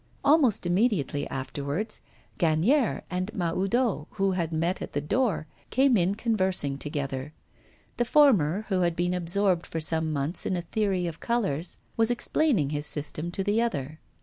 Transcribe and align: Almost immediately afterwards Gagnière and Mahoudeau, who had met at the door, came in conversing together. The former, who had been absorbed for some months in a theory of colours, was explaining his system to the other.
Almost 0.23 0.65
immediately 0.65 1.29
afterwards 1.29 2.01
Gagnière 2.39 3.03
and 3.11 3.31
Mahoudeau, 3.35 4.07
who 4.13 4.31
had 4.31 4.51
met 4.51 4.81
at 4.81 4.93
the 4.93 4.99
door, 4.99 5.45
came 5.69 5.95
in 5.95 6.15
conversing 6.15 6.79
together. 6.79 7.33
The 7.97 8.05
former, 8.05 8.65
who 8.69 8.79
had 8.81 8.95
been 8.95 9.13
absorbed 9.13 9.67
for 9.67 9.79
some 9.79 10.11
months 10.11 10.43
in 10.43 10.55
a 10.57 10.63
theory 10.63 11.05
of 11.05 11.19
colours, 11.19 11.77
was 11.97 12.09
explaining 12.09 12.71
his 12.71 12.87
system 12.87 13.29
to 13.29 13.43
the 13.43 13.61
other. 13.61 13.99